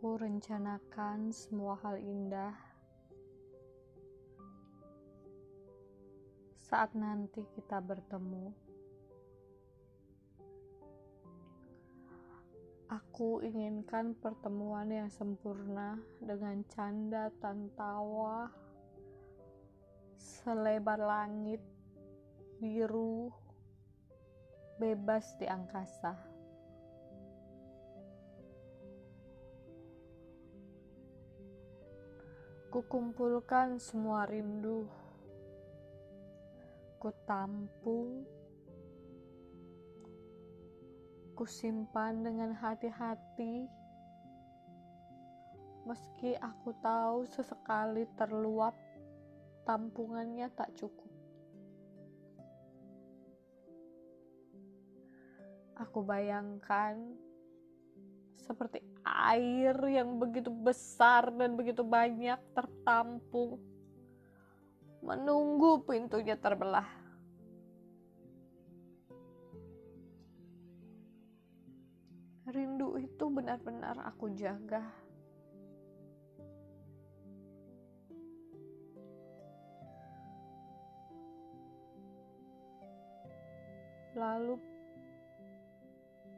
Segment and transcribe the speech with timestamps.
[0.00, 2.56] Aku rencanakan semua hal indah
[6.56, 8.48] saat nanti kita bertemu.
[12.88, 18.48] Aku inginkan pertemuan yang sempurna dengan canda dan tawa
[20.16, 21.60] selebar langit
[22.56, 23.28] biru
[24.80, 26.29] bebas di angkasa.
[32.70, 34.86] Kukumpulkan semua rindu.
[37.02, 38.22] Ku tampung,
[41.34, 43.66] ku simpan dengan hati-hati,
[45.82, 48.78] meski aku tahu sesekali terluap,
[49.66, 51.10] tampungannya tak cukup.
[55.74, 57.18] Aku bayangkan
[58.38, 63.58] seperti air yang begitu besar dan begitu banyak tertampung
[65.00, 66.86] menunggu pintunya terbelah.
[72.50, 74.82] Rindu itu benar-benar aku jaga.
[84.18, 84.58] Lalu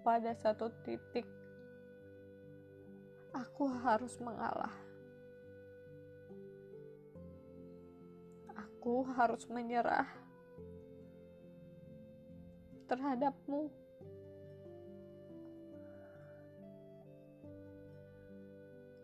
[0.05, 1.25] pada satu titik
[3.43, 4.71] aku harus mengalah.
[8.83, 10.11] aku harus menyerah
[12.91, 13.71] terhadapmu.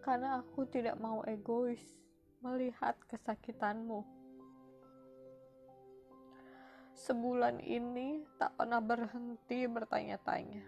[0.03, 1.79] Karena aku tidak mau egois
[2.43, 4.03] melihat kesakitanmu.
[6.99, 10.67] Sebulan ini tak pernah berhenti bertanya-tanya.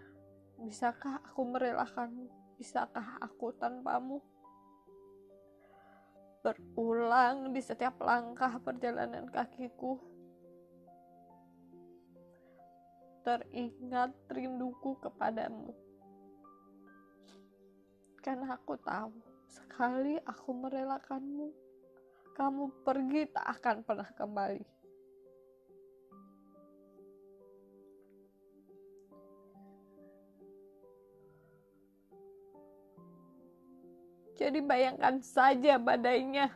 [0.55, 2.40] Bisakah aku merelakanmu?
[2.61, 4.21] Bisakah aku tanpamu?
[6.41, 10.01] berulang di setiap langkah perjalanan kakiku.
[13.21, 15.69] Teringat rinduku kepadamu.
[18.21, 19.13] Karena aku tahu,
[19.49, 21.49] sekali aku merelakanmu,
[22.33, 24.80] kamu pergi tak akan pernah kembali.
[34.41, 36.49] Jadi bayangkan saja badainya.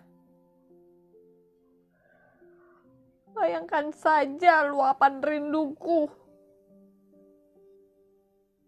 [3.29, 6.09] Bayangkan saja luapan rinduku.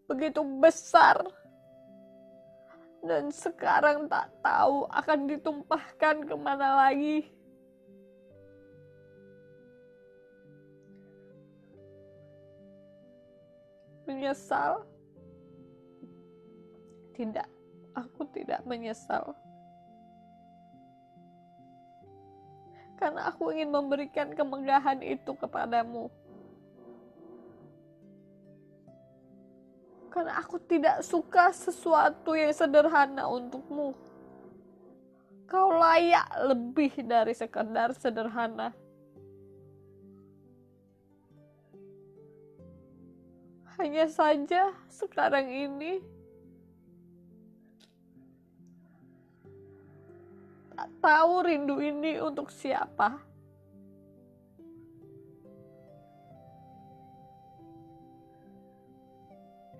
[0.05, 1.17] Begitu besar.
[3.01, 7.25] Dan sekarang tak tahu akan ditumpahkan ke mana lagi.
[14.05, 14.85] Menyesal?
[17.17, 17.56] Tidak
[17.97, 19.34] aku tidak menyesal.
[22.97, 26.09] Karena aku ingin memberikan kemegahan itu kepadamu.
[30.09, 33.94] Karena aku tidak suka sesuatu yang sederhana untukmu.
[35.46, 38.74] Kau layak lebih dari sekedar sederhana.
[43.78, 46.16] Hanya saja sekarang ini
[50.78, 53.18] tak tahu rindu ini untuk siapa.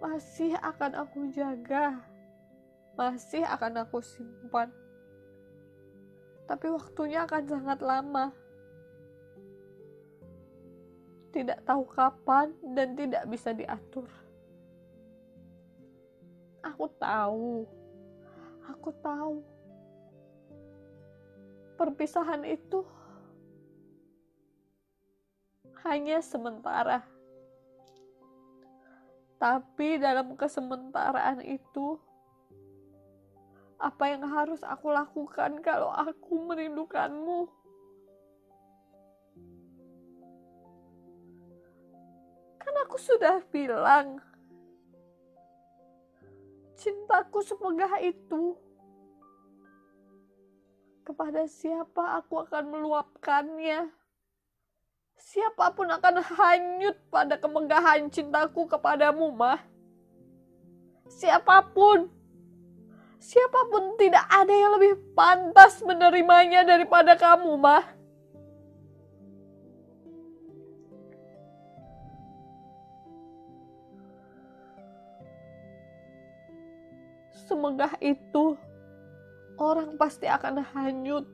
[0.02, 2.02] Masih akan aku jaga,
[2.98, 4.70] masih akan aku simpan,
[6.50, 8.34] tapi waktunya akan sangat lama.
[11.34, 14.10] Tidak tahu kapan dan tidak bisa diatur.
[16.66, 17.66] Aku tahu,
[18.66, 19.57] aku tahu
[21.78, 22.82] perpisahan itu
[25.86, 27.06] hanya sementara.
[29.38, 32.02] Tapi dalam kesementaraan itu,
[33.78, 37.46] apa yang harus aku lakukan kalau aku merindukanmu?
[42.58, 44.18] Kan aku sudah bilang,
[46.74, 48.58] cintaku sepegah itu
[51.08, 53.88] kepada siapa aku akan meluapkannya.
[55.16, 59.64] Siapa pun akan hanyut pada kemegahan cintaku kepadamu, mah.
[61.08, 62.12] Siapa pun,
[63.24, 67.88] siapa pun tidak ada yang lebih pantas menerimanya daripada kamu, mah.
[77.48, 78.60] Semegah itu
[79.58, 81.26] orang pasti akan hanyut.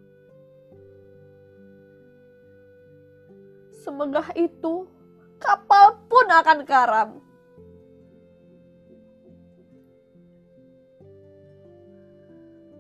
[3.83, 4.87] Semegah itu,
[5.43, 7.09] kapal pun akan karam.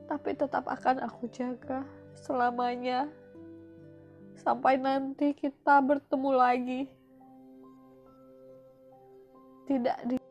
[0.07, 1.83] Tapi tetap akan aku jaga
[2.15, 3.11] selamanya.
[4.39, 6.81] Sampai nanti kita bertemu lagi.
[9.63, 10.23] Tidak di